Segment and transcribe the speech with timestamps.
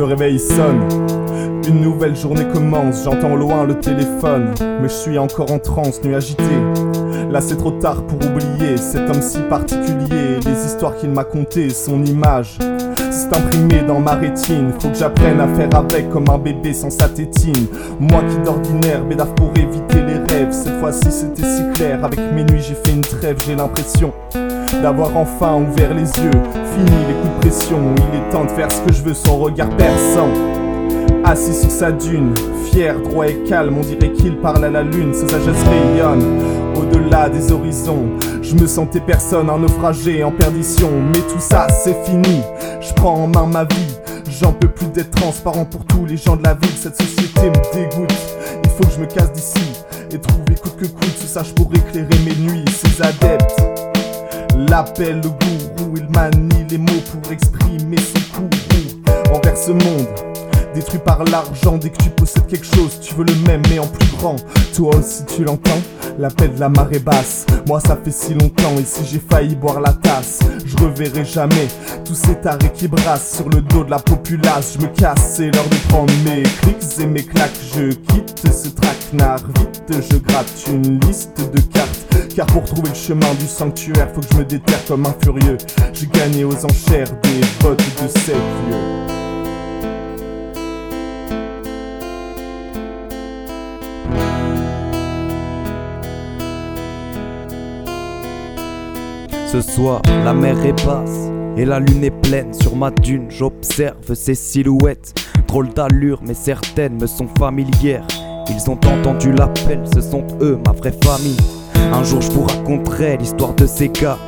[0.00, 0.88] Le réveil sonne.
[1.68, 6.14] Une nouvelle journée commence, j'entends loin le téléphone, mais je suis encore en transe, nuit
[6.14, 6.56] agité.
[7.30, 11.68] Là c'est trop tard pour oublier cet homme si particulier, les histoires qu'il m'a contées,
[11.68, 12.56] son image.
[13.10, 16.88] C'est imprimé dans ma rétine, faut que j'apprenne à faire avec comme un bébé sans
[16.88, 17.66] sa tétine.
[18.00, 22.02] Moi qui d'ordinaire bédave pour éviter les rêves, cette fois-ci c'était si clair.
[22.02, 24.14] Avec mes nuits j'ai fait une trêve, j'ai l'impression
[24.82, 26.30] d'avoir enfin ouvert les yeux.
[26.74, 29.36] Fini les coups de pression, il est temps de faire ce que je veux sans
[29.36, 30.28] regard perçant.
[31.24, 32.34] Assis sur sa dune,
[32.70, 36.40] fier, droit et calme, on dirait qu'il parle à la lune, sa sagesse rayonne
[36.76, 38.08] au-delà des horizons.
[38.42, 42.40] Je me sentais personne, un naufragé en perdition, mais tout ça c'est fini.
[42.80, 43.96] Je prends en main ma vie,
[44.30, 46.76] j'en peux plus d'être transparent pour tous les gens de la ville.
[46.76, 49.72] Cette société me dégoûte, il faut que je me casse d'ici
[50.12, 52.64] et trouver coûte que coûte ce sage pour éclairer mes nuits.
[52.68, 53.89] Ses adeptes
[54.68, 58.58] l'appellent le gourou, il manie les mots pour exprimer ses coups
[59.32, 60.06] envers ce monde
[60.74, 61.78] détruit par l'argent.
[61.78, 64.36] Dès que tu possèdes quelque chose, tu veux le même mais en plus grand.
[64.74, 65.80] Toi aussi tu l'entends,
[66.20, 67.46] l'appel de la marée basse.
[67.66, 71.68] Moi ça fait si longtemps et si j'ai failli boire la tasse, je reverrai jamais
[72.04, 74.76] tous ces tarés qui brassent sur le dos de la populace.
[74.78, 77.50] Je me casse, c'est l'heure de prendre mes clics et mes claques.
[77.74, 82.06] Je quitte ce traquenard, vite je gratte une liste de cartes.
[82.34, 85.58] Car pour trouver le chemin du sanctuaire, faut que je me déterre comme un furieux.
[85.92, 89.29] J'ai gagné aux enchères des votes de sept lieux.
[99.50, 102.54] Ce soir, la mer est basse et la lune est pleine.
[102.54, 105.12] Sur ma dune, j'observe ces silhouettes.
[105.48, 108.06] Drôle d'allure, mais certaines me sont familières.
[108.48, 111.36] Ils ont entendu l'appel, ce sont eux, ma vraie famille.
[111.92, 114.18] Un jour, je vous raconterai l'histoire de ces gars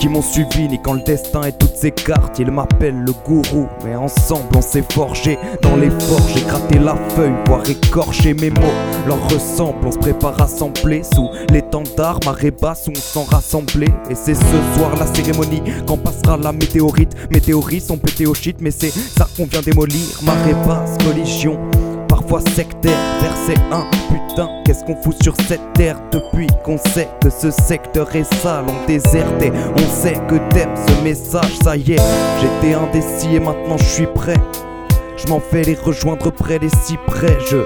[0.00, 2.38] qui m'ont suivi, ni quand le destin et toutes ses cartes.
[2.38, 5.38] Ils m'appellent le gourou, mais ensemble on s'est forgé.
[5.62, 8.78] Dans les forges, j'ai gratté la feuille, voire écorché mes mots.
[9.06, 13.92] Leur ressemble, on se prépare à s'empler sous l'étendard, marée basse où on s'en rassemblait.
[14.08, 17.14] Et c'est ce soir la cérémonie quand passera la météorite.
[17.30, 20.00] Météorites sont pété au shit, mais c'est ça qu'on vient démolir.
[20.22, 20.96] Marée basse,
[22.30, 22.96] parfois sectaire.
[23.20, 28.14] Verset 1, putain, qu'est-ce qu'on fout sur cette terre depuis qu'on sait que ce secteur
[28.14, 29.52] est sale, on déserté.
[29.74, 32.02] On sait que t'aimes ce message, ça y est,
[32.40, 34.38] j'étais indécis et maintenant je suis prêt.
[35.22, 37.36] Je m'en fais les rejoindre près des cyprès.
[37.50, 37.58] Je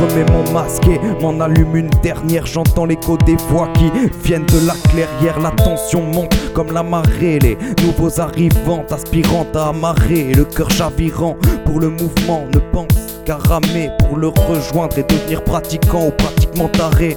[0.00, 2.46] remets mon masque et m'en allume une dernière.
[2.46, 3.90] J'entends l'écho des voix qui
[4.24, 5.40] viennent de la clairière.
[5.40, 7.38] La tension monte comme la marée.
[7.40, 10.32] Les nouveaux arrivants aspirant à amarrer.
[10.34, 15.42] Le cœur chavirant pour le mouvement ne pense qu'à ramer pour le rejoindre et devenir
[15.42, 17.16] pratiquant ou pratiquement taré.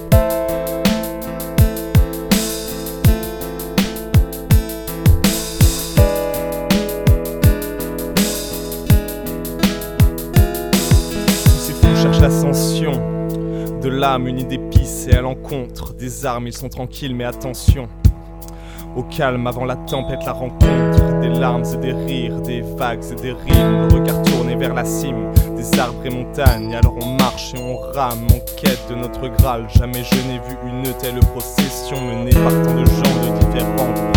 [12.24, 12.94] L'ascension
[13.82, 16.48] de l'âme unie d'épices et à l'encontre des armes.
[16.48, 17.90] Ils sont tranquilles, mais attention.
[18.96, 23.16] Au calme avant la tempête, la rencontre des larmes et des rires, des vagues et
[23.16, 23.90] des rimes.
[23.90, 26.74] Le regard tourné vers la cime des arbres et montagnes.
[26.74, 29.68] Alors on marche et on rame en quête de notre Graal.
[29.76, 34.13] Jamais je n'ai vu une telle procession menée par tant de gens de différentes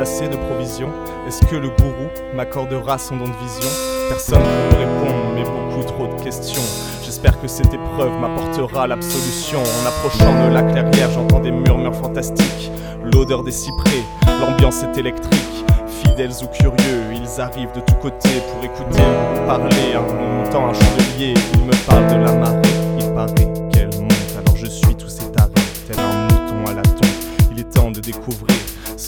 [0.00, 0.90] Assez de provisions
[1.26, 3.68] Est-ce que le gourou m'accordera son don de vision?
[4.08, 6.62] Personne ne me répondre, mais beaucoup trop de questions.
[7.02, 9.58] J'espère que cette épreuve m'apportera l'absolution.
[9.58, 12.70] En approchant de la clairière, j'entends des murmures fantastiques.
[13.12, 14.04] L'odeur des cyprès,
[14.40, 15.64] l'ambiance est électrique.
[15.88, 19.96] Fidèles ou curieux, ils arrivent de tous côtés pour écouter ou parler.
[19.96, 22.62] En montant un chandelier, ils me parlent de la marée.
[23.00, 25.50] Il paraît qu'elle monte, alors je suis tous ces tarés,
[25.88, 27.50] tel un mouton à la tombe.
[27.50, 28.57] Il est temps de découvrir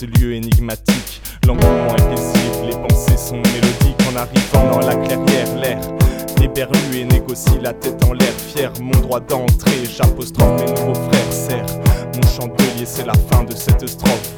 [0.05, 1.21] lieu énigmatique.
[1.45, 3.97] L'engouement est paisible, les pensées sont mélodiques.
[4.11, 5.79] En arrivant dans la clairière, l'air
[6.41, 8.71] éberlu et négocie la tête en l'air, fier.
[8.81, 11.65] Mon droit d'entrée, j'apostrophe mes nouveaux frères, serre.
[12.15, 14.30] Mon chandelier, c'est la fin de cette strophe.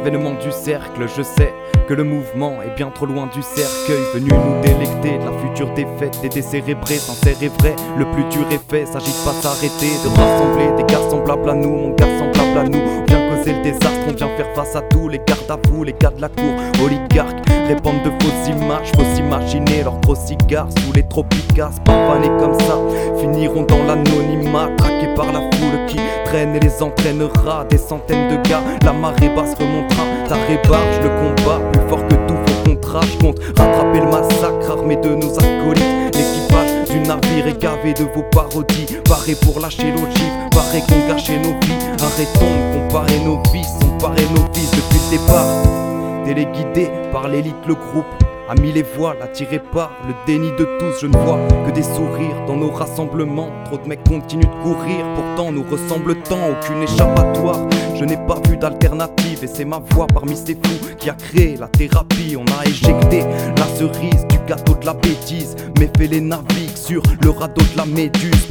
[0.00, 1.06] L'avènement du cercle.
[1.16, 1.52] Je sais
[1.88, 4.02] que le mouvement est bien trop loin du cercueil.
[4.14, 6.96] Venu nous délecter de la future défaite des décérébrés.
[6.96, 8.86] Sincère et vrai, le plus dur est fait.
[8.86, 12.64] S'agit de pas s'arrêter, de rassembler des gars semblables à nous, mon gars semblable à
[12.64, 12.78] nous.
[12.78, 15.84] On vient causer le désastre, on vient faire face à tous les gardes à vous,
[15.84, 16.54] les gars de la cour,
[16.84, 17.38] oligarques.
[17.68, 21.70] Répandent de fausses images, faut s'imaginer leurs gros cigares sous les tropicas.
[21.84, 22.78] Pampanés comme ça,
[23.20, 25.98] finiront dans l'anonymat, traqués par la foule qui
[26.34, 27.64] et les entraînera.
[27.68, 30.02] Des centaines de gars, la marée basse remontera.
[30.28, 34.70] Ta rébarge, le combat, plus fort que tout, faut contrat, je compte rattraper le massacre
[34.70, 36.14] armé de nos acolytes.
[36.14, 41.38] L'équipage du navire est gavé de vos parodies, paré pour lâcher l'ogive, paré qu'on gâchait
[41.38, 41.78] nos vies.
[42.00, 46.24] Arrêtons de comparer nos vies, comparer nos vies depuis le départ.
[46.24, 48.06] Téléguidé par l'élite, le groupe
[48.50, 51.00] a mis les voiles, attiré par le déni de tous.
[51.00, 53.50] Je ne vois que des sourires dans nos rassemblements.
[53.66, 57.60] Trop de mecs continuent de courir, pourtant nous ressemble tant, aucune échappatoire.
[57.94, 61.56] Je n'ai pas vu d'alternative et c'est ma voix parmi ces fous qui a créé
[61.56, 62.36] la thérapie.
[62.36, 63.22] On a éjecté
[63.56, 67.76] la cerise du gâteau de la bêtise, mais fait les navigues sur le radeau de
[67.76, 68.48] la méduse.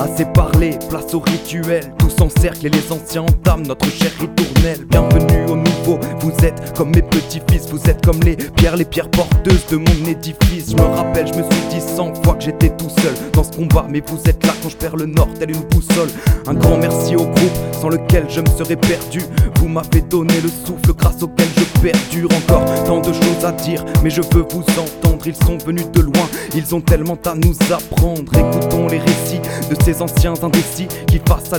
[0.00, 1.92] Assez parlé, place au rituel.
[2.16, 4.86] Tous cercle et les anciens entament notre chère ritournelle.
[4.90, 9.10] Bienvenue au nouveau, vous êtes comme mes petits-fils, vous êtes comme les pierres, les pierres
[9.10, 10.70] porteuses de mon édifice.
[10.70, 13.52] Je me rappelle, je me suis dit cent fois que j'étais tout seul dans ce
[13.52, 16.08] combat, mais vous êtes là quand je perds le nord, telle une boussole.
[16.46, 19.20] Un grand merci au groupe sans lequel je me serais perdu.
[19.60, 22.64] Vous m'avez donné le souffle grâce auquel je perdure encore.
[22.84, 25.26] Tant de choses à dire, mais je veux vous entendre.
[25.26, 28.32] Ils sont venus de loin, ils ont tellement à nous apprendre.
[28.34, 31.58] Écoutons les récits de ces anciens indécis qui face à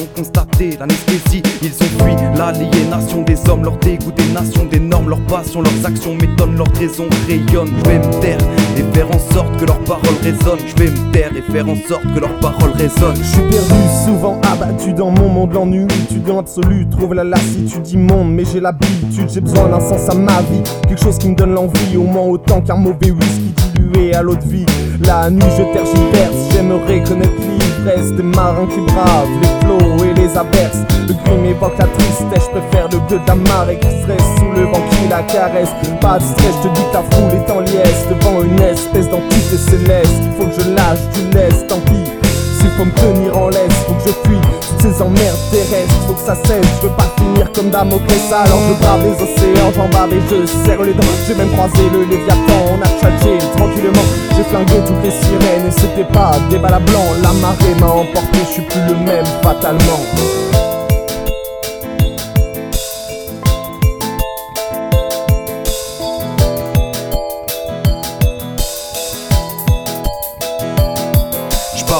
[0.00, 5.08] ont constaté l'anesthésie Ils ont fui l'aliénation des hommes, leur dégoût des nations, des normes,
[5.08, 8.38] leur passion, leurs actions m'étonnent, leurs raisons rayonnent Je vais me taire
[8.76, 10.58] et faire en sorte que leurs paroles résonnent.
[10.66, 13.16] Je vais me taire et faire en sorte que leurs paroles résonnent.
[13.16, 18.32] Je suis perdu, souvent abattu dans mon monde, l'ennui, étudiant absolu, trouve la lassitude immonde
[18.32, 20.62] Mais j'ai l'habitude, j'ai besoin d'un sens à ma vie.
[20.86, 24.36] Quelque chose qui me donne l'envie, au moins autant qu'un mauvais whisky dilué à l'eau
[24.36, 24.66] de vie.
[25.04, 27.32] La nuit je tergiverse, j'aimerais connaître
[27.96, 30.78] des marins qui bravent les flots et les averses.
[31.06, 34.52] Le gris m'évoque la tristesse, je préfère le gueux de la marée qui serait sous
[34.54, 35.70] le vent qui la caresse.
[36.00, 39.56] Pas de stress, je te dis ta foule est en liesse devant une espèce d'entité
[39.56, 40.12] céleste.
[40.22, 42.17] Il faut que je lâche du laisse, tant pis.
[42.76, 44.38] Faut me tenir en laisse, faut que je fuis
[44.68, 46.64] toutes ces emmerdes terrestres, faut que ça cesse.
[46.80, 50.46] Je veux pas finir comme Damoclès, alors je brave les océans, j'en bave et je
[50.64, 51.02] serre les dents.
[51.26, 54.06] J'ai même croisé le Léviathan, on a tchatché tranquillement.
[54.36, 57.06] J'ai flingué toutes les sirènes et c'était pas des balles à blanc.
[57.20, 60.57] La marée m'a emporté, je suis plus le même fatalement.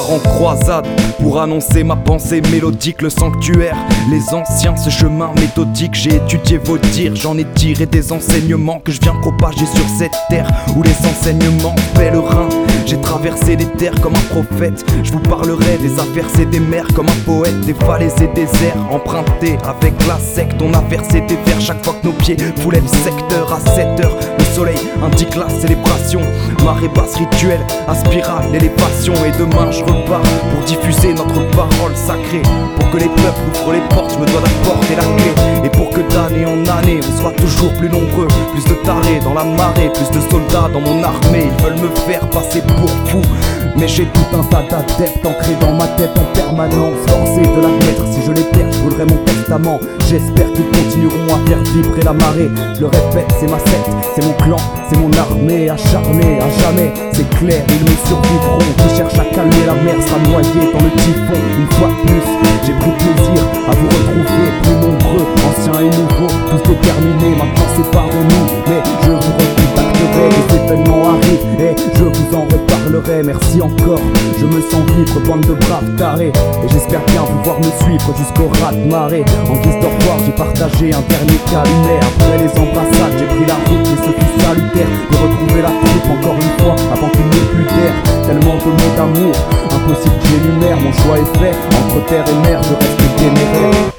[0.09, 0.87] En croisade
[1.21, 3.75] pour annoncer ma pensée mélodique, le sanctuaire.
[4.09, 8.91] Les anciens, ce chemin méthodique, j'ai étudié vos dires, j'en ai tiré des enseignements que
[8.91, 12.49] je viens propager sur cette terre où les enseignements pèlerins.
[12.85, 16.87] J'ai traversé les terres comme un prophète, je vous parlerai des affaires et des mers
[16.95, 20.59] comme un poète, des falaises et des airs empruntés avec la secte.
[20.61, 24.05] On a versé des vers chaque fois que nos pieds foulaient le secteur à 7
[24.05, 24.17] heures.
[24.39, 26.21] Le soleil indique la célébration,
[26.65, 29.13] marée basse rituelle, à spirale, l'élévation.
[29.25, 32.41] Et demain je pour diffuser notre parole sacrée.
[32.77, 35.65] Pour que les peuples ouvrent les portes, je me dois d'apporter la clé.
[35.65, 38.27] Et pour que d'année en année, on soit toujours plus nombreux.
[38.51, 41.47] Plus de tarés dans la marée, plus de soldats dans mon armée.
[41.51, 43.21] Ils veulent me faire passer pour fou.
[43.79, 46.97] Mais j'ai tout un tas d'adeptes ancrés dans ma tête en permanence.
[47.07, 49.79] Forcé de l'admettre, si je les perds, je voudrais mon testament.
[50.09, 52.49] J'espère qu'ils continueront à faire vibrer la marée.
[52.75, 54.57] Je le répète, c'est ma secte, c'est mon clan,
[54.89, 56.91] c'est mon armée acharnée à jamais.
[57.13, 58.59] C'est clair, ils me survivront.
[58.59, 61.39] Qui cherchent à calmer la mer sera noyée dans le typhon.
[61.57, 62.48] Une fois plus,
[73.23, 73.99] Merci encore,
[74.39, 76.31] je me sens vivre, bande de braves tarés.
[76.63, 79.25] Et j'espère bien vous voir me suivre jusqu'au rat de marée.
[79.47, 79.89] En guise d'au
[80.25, 81.99] j'ai partagé un dernier calumet.
[81.99, 86.17] Après les embrassades, j'ai pris la route, mais ce fut salutaire de retrouver la troupe
[86.17, 87.93] encore une fois avant qu'il n'y ait plus d'air.
[88.25, 89.35] Tellement de mots d'amour,
[89.69, 90.77] impossible que j'énumère.
[90.79, 93.98] Mon choix est fait, entre terre et mer, je reste téméraire.